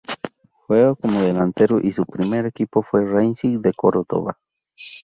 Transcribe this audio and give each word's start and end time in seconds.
Juega 0.65 0.95
como 0.95 1.21
delantero 1.21 1.79
y 1.79 1.91
su 1.91 2.07
primer 2.07 2.47
equipo 2.47 2.81
fue 2.81 3.05
Racing 3.05 3.61
de 3.61 3.71
Córdoba. 3.71 4.39